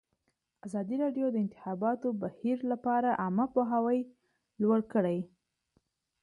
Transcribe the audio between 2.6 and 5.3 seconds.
لپاره عامه پوهاوي لوړ کړی.